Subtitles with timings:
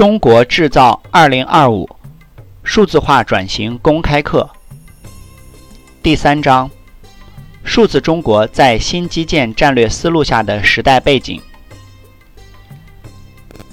[0.00, 1.86] 中国制造二零二五
[2.64, 4.48] 数字化转型公开课
[6.02, 6.70] 第三章：
[7.64, 11.38] 数字中国在新基建战略思路下的时代背景。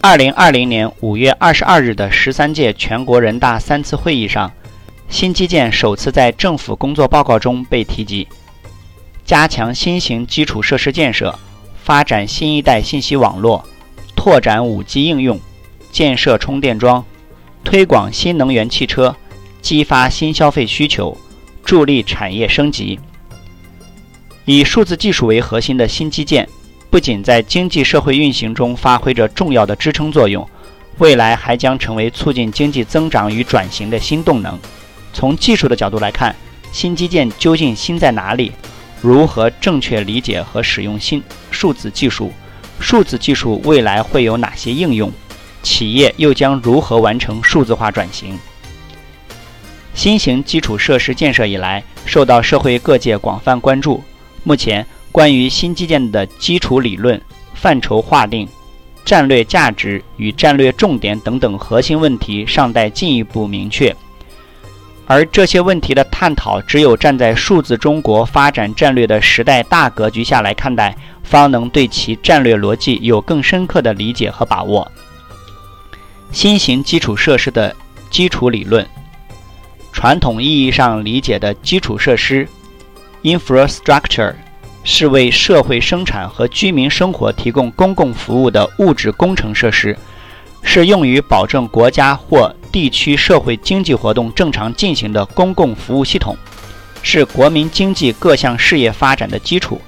[0.02, 4.52] 二零二零年五月二十二日的十三届全国人大三次会议上，
[5.08, 8.28] 新基建首次在政府工作报告中被提及，
[9.24, 11.40] 加强新型基础设施建设，
[11.82, 13.64] 发展新一代信息网络，
[14.14, 15.40] 拓展五 G 应用。
[15.98, 17.04] 建设充电桩，
[17.64, 19.16] 推广新能源汽车，
[19.64, 21.18] 激发新消费需求，
[21.66, 23.00] 助力产业升级。
[24.46, 26.48] 以数字技术为核心的新基建，
[26.92, 30.48] 不仅在经济社会运行中发挥着重要的支撑作用，
[31.00, 34.56] 未来还将成为促进经济增长与转型的新动能。
[35.14, 36.36] 从技术的角度来看，
[36.72, 38.52] 新基建究竟新在哪里？
[39.02, 42.32] 如何正确理解和使用新数字技术？
[42.80, 45.12] 数字技术未来会有哪些应用？
[45.68, 48.40] 企业又将如何完成数字化转型？
[49.94, 54.02] 新型基础设施建设以来，受到社会各界广泛关注。
[54.46, 57.22] 目前，关于新基建的基础理论、
[57.54, 58.48] 范畴划定、
[59.04, 63.94] 战略价值与战略重点等等核心问题尚待进一步明确。
[65.06, 74.90] 而这些问题的探讨，只有站在数字中国发展战略的时代大格局下来看待，方能对其战略逻辑有更深刻的理解和把握。
[76.32, 77.76] 新型基础设施的
[78.10, 78.86] 基础理论，
[79.92, 82.48] 传统意义上理解的基础设施
[83.24, 84.34] （infrastructure）
[84.84, 89.98] 是为社会生产和居民生活提供公共服务的物质工程设施，
[90.62, 96.38] 是用于保证国家或地区社会经济活动正常进行的公共服务系统，
[97.02, 99.82] 是国民经济各项事业发展的基础。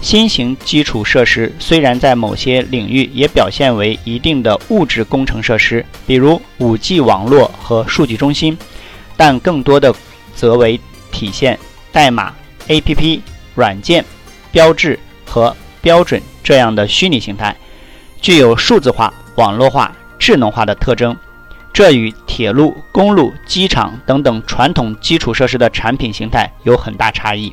[0.00, 8.56] 新型基础设施虽然在某些领域也表现为一定的物质工程设施，比如 5G 网络和数据中心，
[9.16, 9.92] 但更多的
[10.34, 11.58] 则为体现
[11.90, 12.32] 代码、
[12.68, 13.20] APP、
[13.54, 14.04] 软件、
[14.52, 17.54] 标志和标准这样的虚拟形态，
[18.22, 21.16] 具有数字化、网络化、智能化的特征。
[21.72, 27.52] 这与铁路、公路、机场等等传统基础设施的产品形态有很大差异。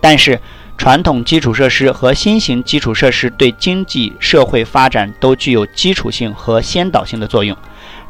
[0.00, 0.40] 但是，
[0.80, 7.54] 传统基础设施和新型基础设施对经济社会发展都具有基础性和先导性的作用，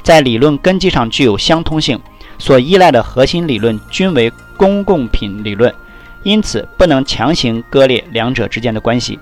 [0.04, 2.00] 在理论根基上具有相通性，
[2.38, 5.74] 所依赖的核心理论均为公共品理论，
[6.22, 9.18] 因此不能强行割裂两者之间的关系。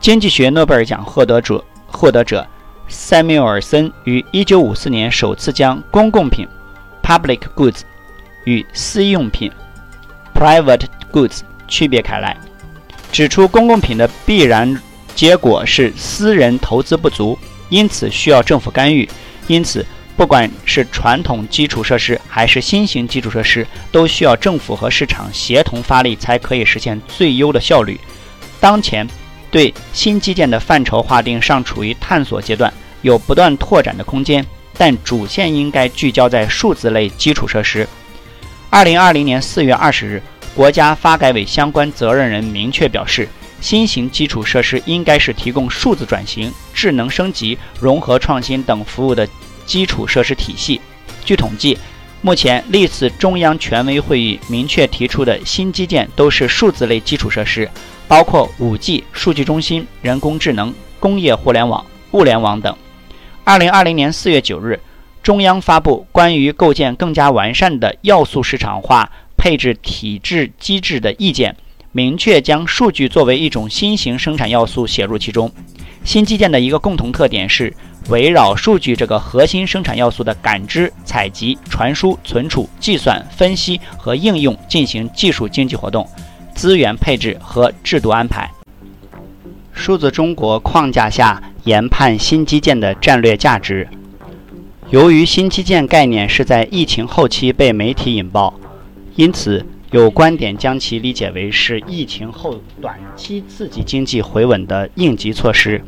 [0.00, 2.46] 经济学诺贝尔奖获得者获得者
[2.88, 6.48] 塞缪尔森于1954年首次将公共品
[7.02, 7.82] （public goods）
[8.44, 9.52] 与私用品
[10.34, 11.42] （private goods）。
[11.68, 12.36] 区别开来，
[13.10, 14.80] 指出公共品的必然
[15.14, 17.38] 结果是私人投资不足，
[17.68, 19.08] 因此需要政府干预。
[19.46, 19.84] 因此，
[20.16, 28.00] 不管是传统基础设施还是新型基础设施，都需要政府和市场协同发力，才可以实现最优的效率。
[28.58, 29.06] 当前，
[29.50, 34.44] 对新基建的范畴划定尚处于探索阶段，有不断拓展的空间，
[34.76, 37.86] 但主线应该聚焦在数字类基础设施。
[38.70, 40.22] 二零二零年四月二十日。
[40.54, 43.28] 国家发改委相关责任人明确表示，
[43.60, 49.28] 新型基础设施应该是提供数字转型、智能升级、融合创新等服务的
[49.66, 50.80] 基础设施体系。
[51.24, 51.76] 据统计，
[52.22, 57.68] 目前历次中央权威会议明确提出的新基建都是数字类基础设施，
[58.06, 62.76] 包括 5G、数据中心、人工智能、工业互联网、物联网等。
[63.42, 64.78] 二零二零年四月九日，
[65.20, 69.10] 中央发布关于构建更加完善的要素市场化。
[69.44, 71.54] 配置体制机制的意见，
[71.92, 75.52] 明确将数据作为一种新型生产要素写入其中。
[76.02, 77.70] 新基建的一个共同特点是
[78.08, 86.08] 围绕数据这个核心生产要素的感知、采集、传输、存储、计算、分析和应用进行技术经济活动、
[86.54, 88.50] 资源配置和制度安排。
[89.74, 93.86] 数字中国框架下研判新基建的战略价值。
[94.88, 98.58] 由于新基建概念是在疫情后期被媒体引爆。
[99.16, 105.80] 因此，有观点将其理解为是疫情后短期刺激经济回稳的应急措施，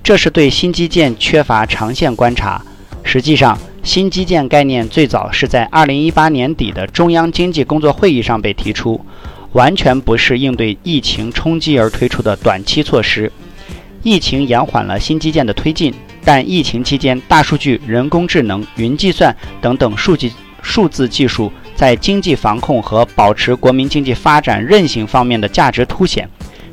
[0.00, 2.62] 这是对新基建缺乏长线观察。
[3.02, 9.04] 实际上，新基建概念最早是在2018年底的中央经济工作会议上被提出，
[9.54, 13.32] 完全不是应对疫情冲击而推出的短期措施。
[14.04, 15.92] 疫情延缓了新基建的推进，
[16.24, 20.30] 但疫情期间，大数据、人工智能、云计算等等数据
[20.62, 21.52] 数字技术。
[21.74, 26.28] 在经济防控和保持国民经济发展韧性方面的价值凸显，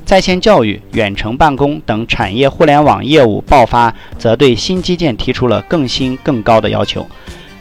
[0.05, 7.07] 在线教育、远程办公等产业互联网业务爆发，则对新基建提出了更新更高的要求。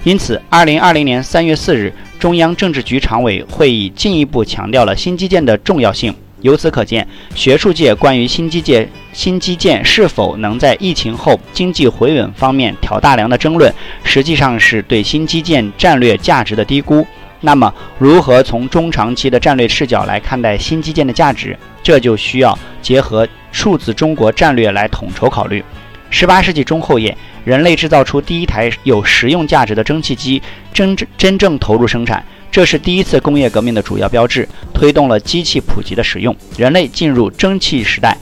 [0.04, 6.14] 因此，二零二零年三月四日，中央政治局常委会议进一步强调了新基建的重要性。
[6.40, 13.74] 由此可见，学术界关于新基建新基建是否能在疫情后经济回稳方面挑大梁的争论，
[14.04, 17.04] 实际上是对新基建战略价值的低估。
[17.40, 21.56] 那么，如何从中长期的战略视角来看待新基建的价值？
[21.82, 25.64] 这就需要结合数字中国战略来统筹考虑。
[26.10, 30.42] 十八世纪中后叶，人类制造出第一台有实用价值的蒸汽机，
[30.72, 32.24] 真真正投入生产。
[32.50, 38.16] 这是第一次工业革命的主要标志，推动了机器普及的使用，人类进入蒸汽时代，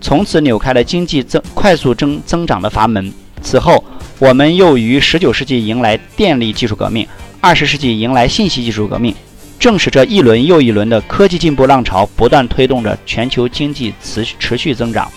[0.00, 3.12] 从此扭开了经济增快速增增长的阀门。
[3.40, 3.82] 此后，
[4.18, 7.06] 我们又于十九世纪迎来电力技术革命
[7.44, 9.12] 二十世纪迎来信息技术革命。
[9.58, 15.10] 正是这一轮又一轮的科技进步浪潮，不断推动着全球经济持持续增长。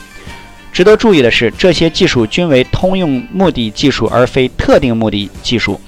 [0.73, 5.79] 值得注意的是，这些技术均为通用目的技术，而非特定目的技术，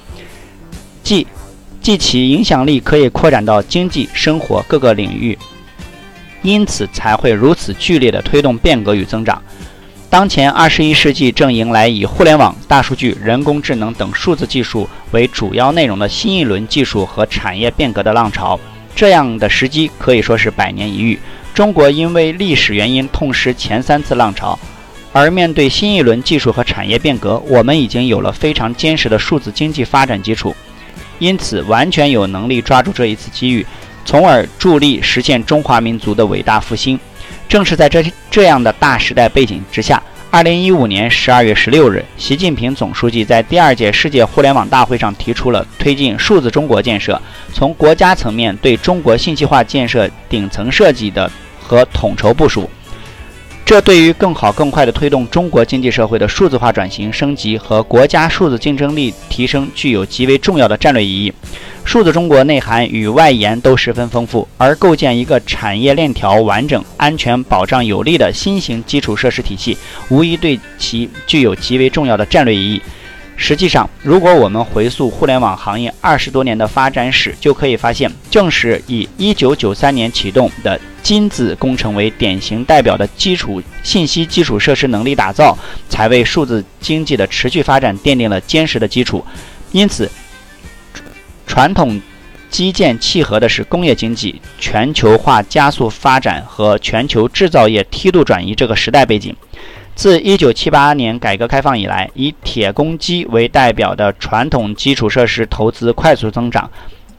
[1.03, 1.25] 即。
[1.79, 5.37] 即其影响力可以扩展到经济生活各个领域，
[6.41, 9.41] 因此才会如此剧烈地推动变革与增长。
[10.09, 18.57] 当前二十一世纪正迎来以互联网、大数据、人工智能等数字技术为主要内容的新一轮技术和产业变革的浪潮，
[18.95, 21.19] 这样的时机可以说是百年一遇。
[21.53, 24.57] 中国因为历史原因痛失前三次浪潮，
[25.11, 30.55] 而面对新一轮技术和产业变革，我们已经有了非常坚实的数字经济发展基础。
[31.19, 33.65] 因此，完全有能力抓住这一次机遇，
[34.05, 36.97] 从而助力实现中华民族的伟大复兴。
[37.47, 47.21] 正是在这这样的大时代背景之下，二零一五年十二月十六日，习近平总书记在第二届世界互联网大会上提出了推进数字中国建设，
[47.53, 52.69] 从国家层面对中国信息化建设顶层设计的和统筹部署。
[53.67, 61.33] 这对于更好、更快地推动中国经济社会的数字化转型升级和国家数字竞争力提升，具有极为重要的战略意义。
[61.83, 69.77] 数字中国内涵与外延都十分丰富，而构建一个产业链条完整、安全保障有力的新型基础设施体系，
[70.07, 72.81] 无疑对其具有极为重要的战略意义。
[73.35, 85.57] 实际上，如果我们回溯互联网行业二十多年的发展史，就可以发现，正是以一九九三年启动的金子工程为典型代表的基础信息基础设施能力打造，
[85.87, 89.25] 才为数字经济的持续发展奠定了坚实的基础。
[89.71, 90.11] 因此，
[91.45, 92.01] 传统
[92.49, 99.33] 基建契合的是工业经济全球化加速发展和全球制造业梯度转移这个时代背景。
[99.95, 106.69] 自1978年改革开放以来，以铁公鸡为代表的传统基础设施投资快速增长，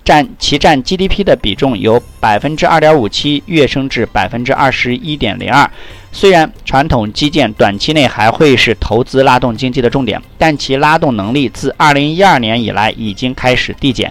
[0.08, 5.70] 占其占 GDP 的比重由百分之二点五七跃升至百分之二十一点零二。
[6.12, 14.10] 虽然传统基建短期内还会是投资拉动经济的重点，但其拉动能力自二零一二年以来已经开始递减。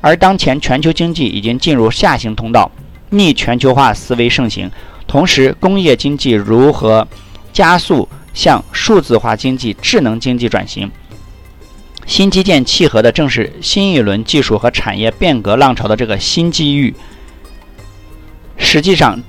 [0.00, 2.68] 而当前全球经济已经进入下行通道，
[3.10, 4.68] 逆全球化思维盛行，
[5.06, 7.06] 同时工业经济如何？
[7.52, 10.90] 加速向数字化经济、智能经济转型，
[12.10, 16.92] 新基建契合的正是新一轮技术和产业变革浪潮的这个新机遇。
[18.56, 19.22] 实际上，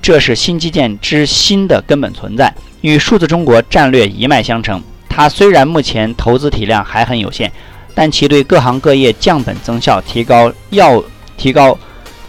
[0.00, 4.80] 这是新基建之新的根本存在，与数字中国战略一脉相承。
[5.08, 7.50] 它虽然目前投资体量还很有限，
[7.92, 11.02] 但其对各行各业降本增效、提高要
[11.36, 11.76] 提高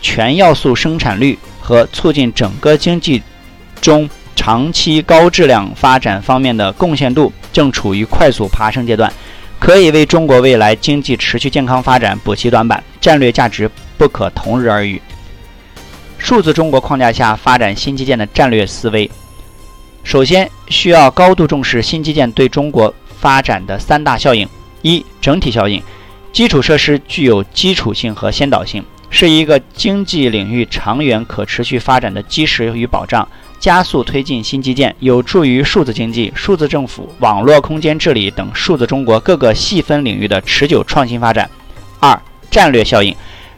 [0.02, 3.22] 全要素生产率和促进整个经济
[3.80, 4.10] 中。
[4.36, 9.12] 长期高质量发展方面的贡献度正处于快速爬升阶段，
[9.70, 15.00] 可以为中国未来经济持续健康发展补齐短板，战略价值不可同日而语。
[16.18, 19.08] 数字中国框架下发展新基建的战略思维，
[20.04, 24.50] 首先需要高度重视新基建对中国发展的三大效应：
[24.82, 25.80] 一、整体效应，
[26.34, 33.30] 基础设施具有基础性和先导性，是一个经济领域长远可持续发展的基石与保障。
[33.60, 41.50] 加速推进新基建，有助于数字经济、数字政府、网络空间治理等数字中国各个细分领域的持久创新发展。
[42.00, 43.14] 二、战略效应，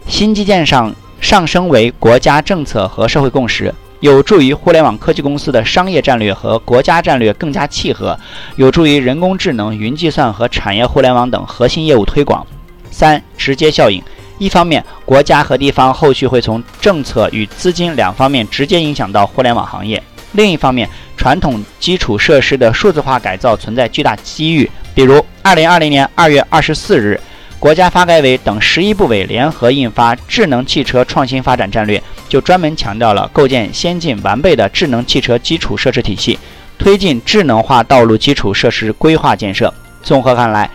[0.08, 8.20] 新基建上上升为国家政策和社会共识，有助于互联网科技公司的商业战略和国家战略更加契合，
[8.56, 12.46] 有助于人工智能、云计算和产业互联网等核心业务推广。
[12.90, 14.04] 三、直接效应。
[14.42, 24.68] 一方面，国家和地方后续会从政策与资金两方面直接影响到互联网行业；另一方面，传统基础设施的数字化改造存在巨大机遇。
[24.96, 27.22] 比如，二零二零年二月二十四日，
[27.60, 36.40] 国家发改委等十一部委联合印发《智能汽车创新发展战略》，就专门强调了构建先进完备的智能汽车基础设施体系，
[36.80, 39.72] 推进智能化道路基础设施规划建设。
[40.02, 40.68] 综合看来，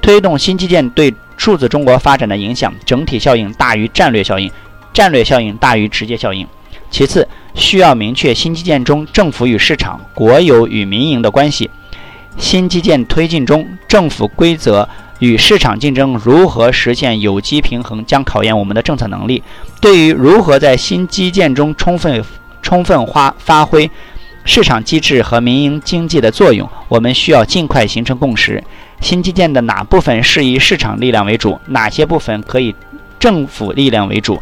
[0.00, 4.50] 推动新基建对数字中国发展的影响，整体效应大于战略效应，
[4.92, 6.46] 战略效应大于直接效应。
[6.90, 11.70] 其次，需要明确新基建中政府与市场、国有与民营的关系。
[12.36, 19.42] 新基建推进中，政府规则与市场竞争如何实现有机平衡，将考验我们的政策能力。
[19.80, 22.22] 对于如何在新基建中充分
[22.60, 23.90] 充分发发挥
[24.44, 28.62] 市场机制和民营经济的作用，我们需要尽快形成共识。
[29.02, 32.74] 新基建的哪部分是以市场力量为主，哪些部分可以
[33.18, 34.40] 政府力量为主？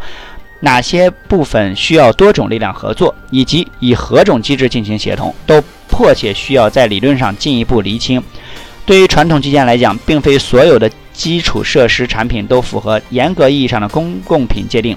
[0.60, 8.22] 哪些部分需要多种力量合作，以及以何种机制进行协同，都迫切需要在理论上进一步厘清。
[8.84, 14.94] 对于传统基建来讲，并非所有的基础设施产品都符合严格意义上的公共品界定，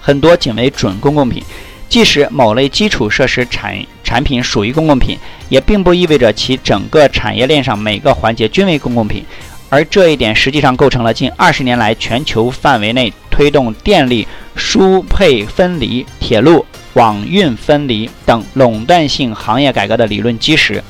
[0.00, 1.42] 很多仅为准公共品。
[1.88, 5.16] 即使某类基础设施产产品属于公共品，
[5.48, 9.24] 也并不意味着其整个产业链上每个环节均为公共品。
[9.70, 14.26] 而这一点实际上构成了近二十年来全球范围内推动电力
[14.56, 16.64] 输配分离、铁路
[16.94, 20.82] 网运分离等垄断性行业改革的理论基石。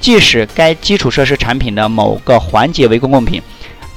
[0.00, 3.40] 即使该基础设施产品的某个环节为公共品，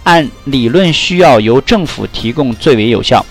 [0.04, 3.25] 按理论需要由政府提供最为有效。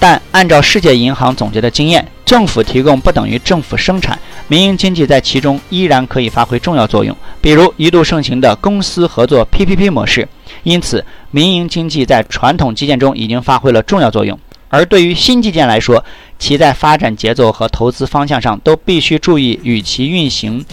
[0.00, 7.16] 但按照世界银行总结的经验，政府提供不等于政府生产，民营经济在其中依然可以发挥重要作用。
[7.40, 10.28] 比如一度盛行的公私合作 PPP 模式。
[10.62, 14.38] 因此，民营经济在传统基建中已经发挥了重要作用。
[14.68, 16.04] 而对于新基建来说，
[16.38, 20.64] 其在发展节奏和投资方向上都必须注意与其运行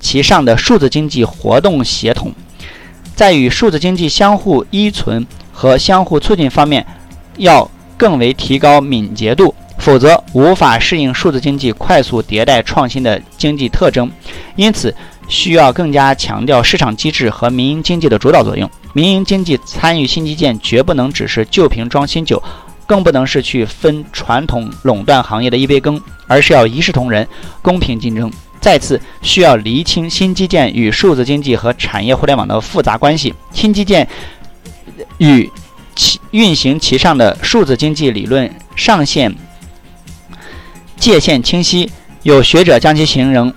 [0.00, 2.32] 其上的数字经济活动协同，
[3.14, 6.86] 在与数字经济相互依存和相互促进方面，
[7.36, 7.70] 要。
[8.02, 14.10] 更为提高敏捷度，否则无法适应数字经济快速迭代创新的经济特征。
[14.56, 14.92] 因此，
[15.28, 18.68] 需要更加强调市场机制和民营经济的主导作用。
[18.92, 22.42] 民营经济参与新基建，绝不能只是旧瓶装新酒，
[22.86, 27.24] 更不能是去分传统垄断行业的一杯羹，而是要一视同仁、
[27.62, 28.28] 公平竞争。
[28.60, 33.32] 再次，需要厘清新基建与数字经济和产业互联网的复杂关系。
[33.52, 34.08] 新基建
[35.18, 35.48] 与
[35.94, 39.34] 其运行其上的数字经济理论上限
[40.96, 41.90] 界限清晰，
[42.22, 43.52] 有学者将其形容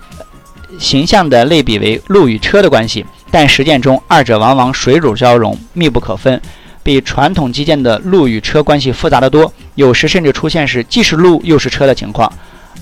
[0.78, 6.40] 形象地类比为路与车的关系，但实践中二者往往水乳交融，密不可分，
[6.82, 12.32] 比传统基建的路与车关系复杂得多，有时甚至出现是既是路又是车的情况。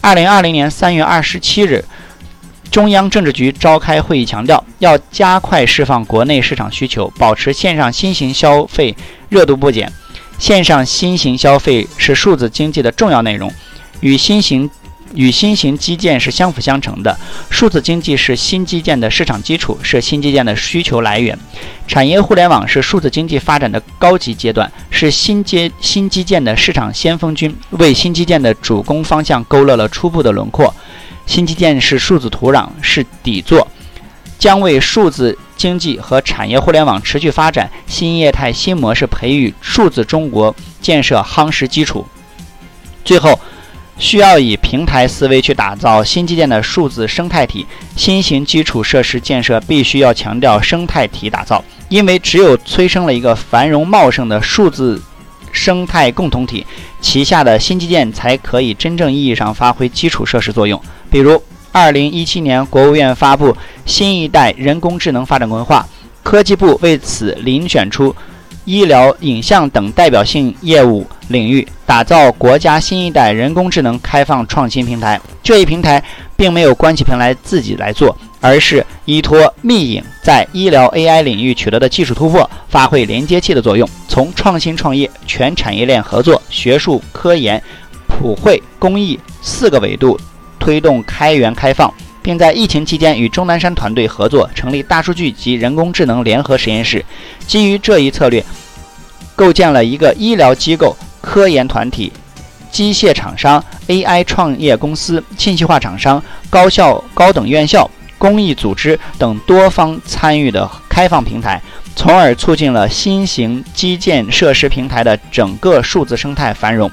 [0.00, 1.84] 二零二零年三月二十七日。
[2.74, 8.96] 中央政治局召开会议，强调要加快释放国内市场需求，保持线上新型消费
[9.28, 9.92] 热度不减。
[10.40, 13.48] 线上新型消费是数字经济的重要内容，
[14.00, 14.68] 与新型
[15.14, 17.16] 与新型基建是相辅相成的。
[17.48, 21.38] 数字经济是新基建的市场基础，是新基建的需求来源。
[21.86, 30.74] 产业互联网是数字经济发展的高级阶段，是新阶新基建的市场先锋军，为新基建的主攻方向勾勒了初步的轮廓。
[31.26, 33.66] 新基建是数字土壤，是底座，
[34.38, 42.06] 将为数字经济和产业互联网持续发展新业态新模式培育数字中国建设夯实基础。
[43.04, 43.38] 最后，
[43.98, 47.66] 需要以平台思维去打造新基建的数字生态体。
[47.96, 55.02] 新型基础设施建设必须要强调生态体打造，因为只有催生了一个繁荣茂盛的数字。
[55.52, 56.66] 生态共同体
[57.00, 60.82] 旗下的新基建才可以真正意义上发挥基础设施作用。
[61.14, 61.40] 比如，
[61.70, 63.52] 二零一七年国务院发布
[63.86, 65.86] 《新一代人工智能发展规划》，
[66.24, 68.12] 科技部为此遴选出
[68.64, 75.20] 医疗、影像等代表性业务领域，打造国家新一代人工智能开放创新平台。
[75.40, 76.02] 这一平台
[76.34, 78.16] 并没有关起瓶来自己来做。
[78.40, 87.62] 而是依托密影在医疗 AI 领域取得的技术突破，发挥连接器的作用，从创新创业、全产业链合作、学术科研、
[88.08, 90.18] 普惠公益四个维度
[90.64, 91.92] 推动开源开放，
[92.22, 97.04] 并在疫情期间与钟南山团队合作成立大数据及人工智能联合实验室。
[97.46, 98.42] 基于这一策略，
[99.36, 102.10] 构建了一个医疗机构、科研团体、
[102.70, 107.90] 机械厂商、AI 创业公司、信息化厂商、高校高等院校。
[108.16, 111.60] 公益组织等多方参与的开放平台，
[111.94, 116.90] 从而促进了新型基建设施平台的整个数字生态繁荣。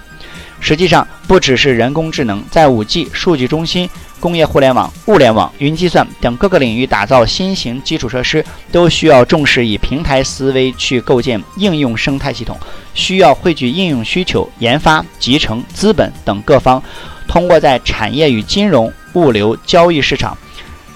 [0.63, 3.89] 实际上，不只是人工智能，在 5G、数据中心、
[4.19, 12.55] 工业互联网、物联网、云计算等各个领域打造新型基础设施，都需要重视以平台思维去构建应用生态系统，
[12.93, 16.81] 需要汇聚应用需求、研发、集成、资本等各方，
[17.27, 20.37] 通过在产业与金融、物流、交易市场、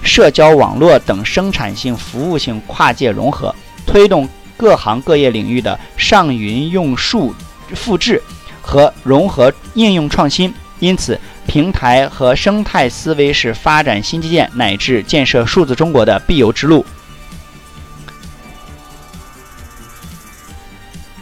[0.00, 3.52] 社交网络等生产性、服务性跨界融合，
[3.84, 7.34] 推动各行各业领域的上云用数
[7.74, 8.22] 复制。
[8.66, 16.84] 和融合应用创新，因此平台和生态思维是发展新基建乃至建设数字中国的必由之路。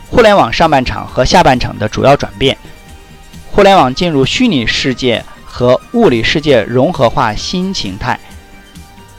[0.09, 2.57] 互联网上半场和下半场的主要转变，
[3.51, 8.19] 互联网进入虚拟世界和物理世界融合化新形态。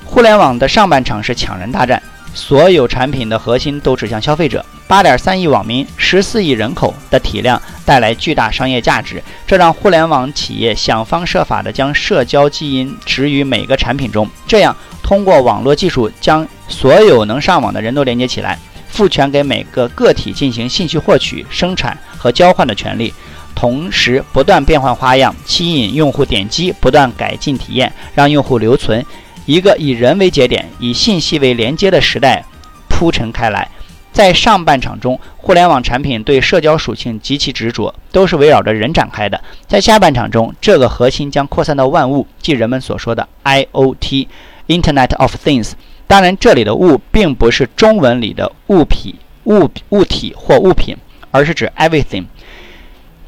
[0.03, 2.01] 互联网的上半场是抢人大战。
[2.33, 4.65] 所有产品的核心都指向消费者。
[4.87, 18.57] 八点三亿网民、十四亿人口的体量带来巨大商业价值，这让互联网企业想方设法地将社交基因植于每个产品中，这样通过网络技术将所有能上网的人都连接起来，
[18.89, 23.13] 赋权给每个个体进行信息获取、生产和交换的权利，
[23.53, 29.05] 同时不断变换花样，吸引用户点击，不断改进体验，让用户留存。
[29.45, 32.43] 一个以人为节点、以信息为连接的时代
[32.89, 33.69] 铺陈开来。
[34.15, 39.43] 在上半场中，互联网产品对社交属性极其执着，都是围绕着人展开的。
[39.67, 45.73] 在下半场中，这个核心将扩散到万物，即人们所说的 IoT（Internet of Things）。
[46.07, 50.95] 当然，这里的“物”并不是中文里的物品、物物体或物品，
[51.31, 52.23] 而是指 everything，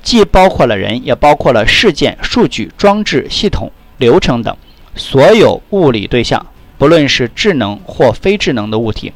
[0.02, 4.56] 既包括了人，也包括了事件、数据、装置、系统、流程等。
[4.96, 6.46] 所有物理对象，
[6.78, 9.12] 不论是智能或非智能的物体，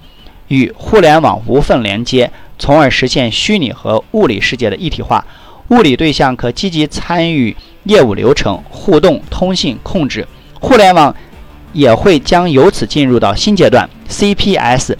[0.51, 2.29] 与互联网无缝连接，
[2.59, 5.25] 从而实现虚拟和物理世界的一体化。
[5.69, 7.55] 物理对象可积极参与
[7.85, 10.27] 业务流程、互动、通信、控制。
[10.59, 11.15] 互联网
[11.71, 14.97] 也会将由此进入到新阶段，CPS（Cyber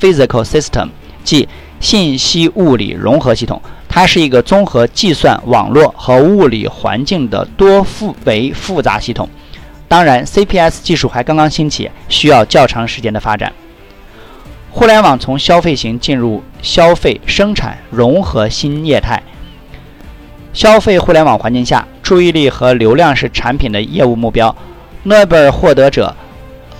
[0.00, 0.88] Physical System），
[1.22, 1.48] 即
[1.78, 3.62] 信息物理融合系统。
[3.88, 9.28] 它是一个综合计算、网络和物理环境的多复维复杂系统。
[9.86, 13.52] 当然，CPS 技术还刚刚兴起，需要较长时间的发展。
[14.70, 19.22] 互联网从消费型进入消费生产融合新业态。
[20.52, 24.54] 消费互联网环境下，注意力和流量是产品的业务目标。
[25.02, 26.14] 诺贝尔获得者。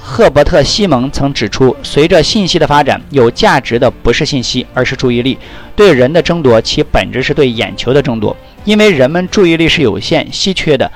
[0.02, 5.38] 赫伯特·西蒙曾指出，随着信息的发展，有价值的不是信息，而是注意力。
[5.76, 8.34] 对人的争夺，其本质是对眼球的争夺。
[8.64, 10.90] 因为人们注意力是有限、稀缺的，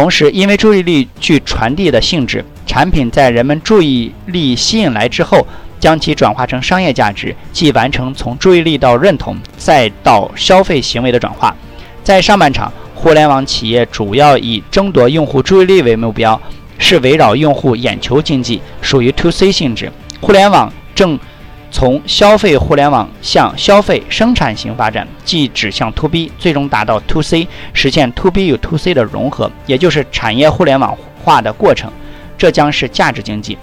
[0.00, 5.46] 同时因为注意力具传递的性质，产品在人们注意力吸引来之后，
[5.78, 11.54] 将其转化成商业价值，即完成从注意力到认同，再到消费行为的转化。
[12.02, 16.40] 在上半场，互联网企业主要以争夺用户注意力为目标。
[16.78, 19.92] 是围绕用户眼球经济，属于 to C 性质。
[20.18, 21.20] 互联网正
[21.70, 31.90] 从消费互联网向消费生产型发展，即指向 to B，最终达到 to C，实现 to B 与 to C 的融合，也就是产业互联网化的过程。
[32.36, 33.56] 这将是价值经济。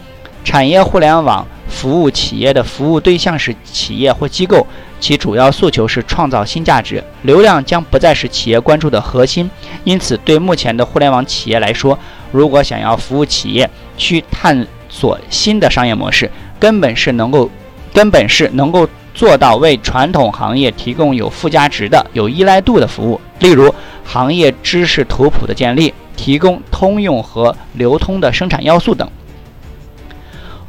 [0.43, 4.65] 产业互联网服务企业的服务对象是企业或机构，
[4.99, 7.03] 其主要诉求是创造新价值。
[7.23, 9.49] 流量将不再是企业关注的核心，
[9.83, 11.99] 因此对目前的互联网企业来说，
[12.31, 17.49] 如果想要服务企业去探索新的商业模式，根本是能够，
[17.93, 23.73] 根本是能够做到为传统行业提供有附加值的、有依赖度的服务，例如
[24.03, 29.09] 行业知识图谱的建立，提供通用和流通的生产要素等。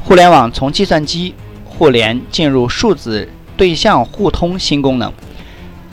[0.03, 5.13] 互联网从计算机互联进入数字对象互通新功能，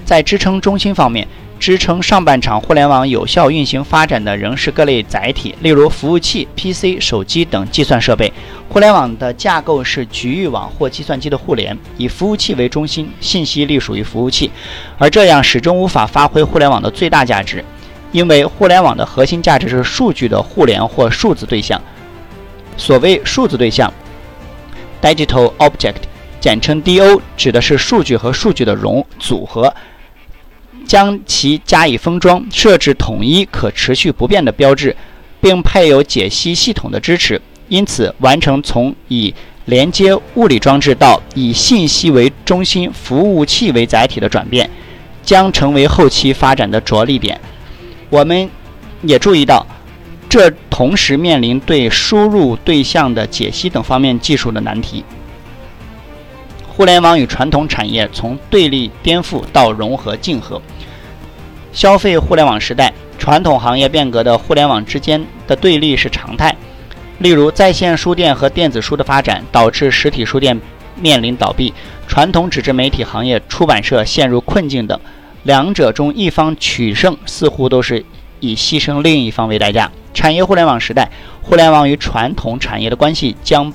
[0.06, 1.28] 在支撑中心方面。
[1.60, 8.32] 支撑上半场互联网有效运行发展的仍是各类载体，例如服务器、PC、手机等计算设备。
[8.70, 14.52] 互联网的架构是局域网或计算机的互联，以服务器为中心，信息隶属于服务器，
[14.98, 17.64] 而这样始终无法发挥互联网的最大价值，
[18.12, 21.82] 因为互联网的核心价值是数据的互联或数字对象。
[22.78, 23.92] 所谓数字对象
[25.02, 25.96] （Digital Object），
[26.42, 29.74] 简称 DO，指的是数据和数据的融组合。
[30.88, 34.96] 将其加以封装，设置统一、可持续不变的标志，
[35.42, 39.34] 并配有解析系统的支持，因此完成从以
[39.66, 44.70] 连接物理装置到以信息为中心、服务器为载体的转变，
[45.24, 47.40] 将成为后期发展的着力点。
[48.10, 48.50] 我们
[49.02, 49.66] 也注意到，
[50.30, 55.04] 这同时面临对输入对象的解析等方面技术的难题。
[56.76, 60.62] 互联网与传统产业从对立颠覆到融合竞合。
[61.72, 66.54] 消费互联网时代，传统行业变革的互联网之间的对立是常态。
[67.20, 70.60] 例如，在线书店和电子书的发展导致实体书店
[71.00, 71.74] 面临倒闭，
[72.08, 75.00] 传统纸质媒体行业出版社陷入困境等。
[75.44, 78.04] 两者中一方取胜，似乎都是
[78.42, 79.90] 以牺牲另一方为代价。
[80.14, 81.10] 产业互联网时代，
[81.42, 83.72] 互联网与传统产业的关系将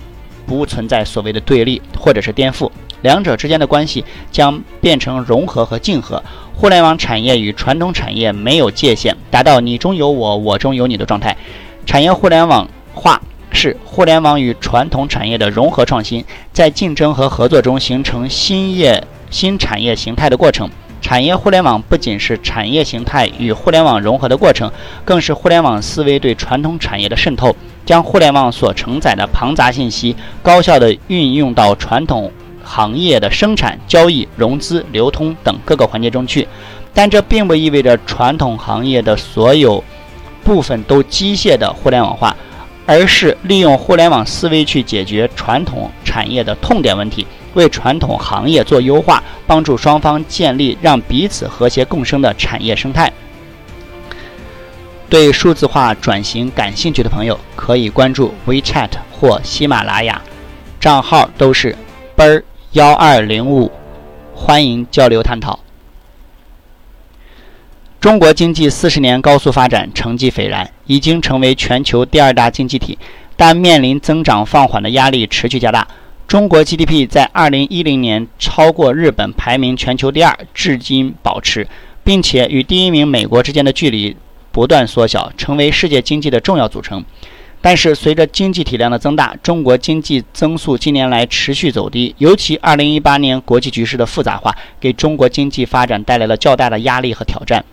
[0.58, 2.68] 不存在所谓的对立或者是颠覆，
[3.02, 6.20] 两者之间的关系将变成融合和竞合。
[6.52, 11.36] 互联网产业与传统产业没有界限，达到你中有我，我中有你的状态。
[11.86, 20.68] 产业互联网化是互联网与传统产业的融合创新，在竞争和合作中形成新业新产业形态的过程。
[21.00, 24.70] 产业互联网不仅是产业形态与互联网融合的过程，
[25.04, 32.30] 更是互联网思维对传统产业的渗透，将互联网所承载的庞杂信息高效地运用到传统
[32.62, 36.46] 行业的生产、交易、融资、流通等各个环节中去。
[36.92, 39.82] 但这并不意味着传统行业的所有
[40.44, 42.36] 部分都机械的互联网化，
[42.84, 47.26] 而是利用互联网思维去解决传统产业的痛点问题。
[47.54, 53.12] 为传统行业做优化，帮助双方建立让彼此和谐共生的产业生态。
[55.08, 60.22] 对数字化转型感兴趣的朋友，可以关注 WeChat 或喜马拉雅，
[60.78, 61.76] 账号都是
[62.16, 63.72] ber 幺二零五，
[64.32, 65.58] 欢迎交流探讨。
[68.00, 72.96] 中国经济四十年高速发展，成绩斐然，已经成为全球第二大经济体，
[73.36, 75.86] 但面临增长放缓的压力持续加大。
[76.30, 81.66] 中国 GDP 在2010年超过日本，排名全球第二，至今保持，
[82.04, 84.16] 并且与第一名美国之间的距离
[84.52, 87.04] 不断缩小，成为世界经济的重要组成。
[87.60, 97.64] 但是，随着经济体量的增大，中国经济增速近年来持续走低，尤其2018年国际局势的复杂化，给中国经济发展带来了较大的压力和挑战。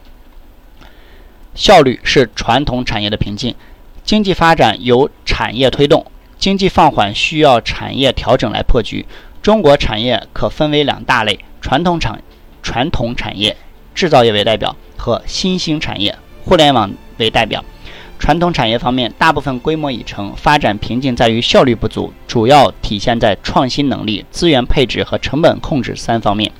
[1.54, 3.54] 效率是传统产业的瓶颈，
[4.04, 6.04] 经济发展由产业推动。
[6.47, 9.05] 经济放缓需要产业调整来破局。
[9.41, 12.23] 中国产业可分为两大类：传统产
[12.63, 13.57] 传统产业、
[13.93, 17.65] 制造业为代表，和新兴产业、互联网为代表。
[18.17, 26.53] 传统产业方面，大部分规模已成，发展瓶颈在于效率不足，主要体现在创新能力、资源配置和成本控制三方面。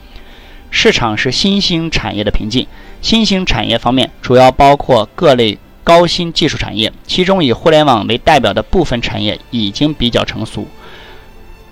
[0.70, 2.68] 市场是新兴产业的瓶颈。
[3.02, 5.58] 新兴产业方面，主要包括各类。
[5.88, 10.68] 高新技术产业，其中以互联网为代表的部分产业已经比较成熟，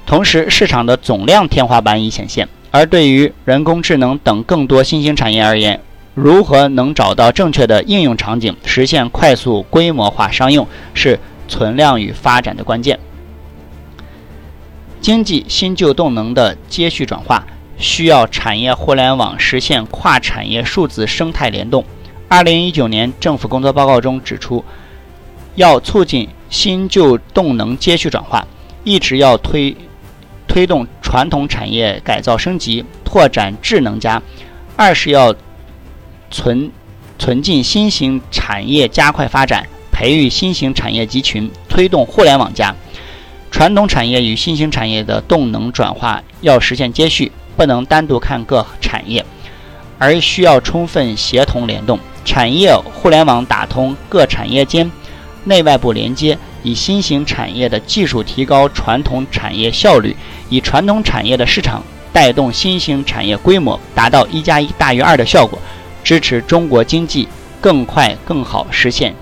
[0.06, 2.48] 同时市场的总量天花板已显现。
[2.72, 5.82] 而对于人工智能等更多新兴产业而言，
[6.14, 12.98] 如何能找到正确的应用场景，实现快速规模化商用，是存量与发展的关键。
[15.02, 17.46] 经济新旧动能的接续转化，
[17.78, 21.84] 需要产业互联网实现跨产业数字生态联动。
[22.28, 24.66] 二零一九年政府工作报告中指出，
[25.54, 28.48] 要促进新旧动能接续转化，
[28.84, 29.78] 一直要推
[30.48, 34.20] 推动传统产业改造升级，拓展智能加；
[34.76, 35.36] 二是要
[36.32, 36.72] 存
[37.20, 42.74] 存进新型产业，加快发展，培育新型产业集群，推动互联网加。
[43.52, 49.24] 传统产业与新兴产业的动能转化要实现接续，不能单独看各产业，
[50.00, 52.00] 而需要充分协同联动。
[52.26, 54.92] 产业互联网打通各产业间
[55.46, 60.18] 内外部连接，以新型产业的技术提高传统产业效率，
[60.50, 65.60] 以传统产业的市场带动新型产业规模，达到一加一大于二的效果，
[66.04, 67.28] 支持中国经济
[67.62, 69.14] 更快更好实现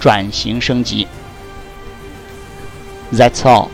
[0.00, 1.06] 转型升级。
[3.12, 3.68] That's all.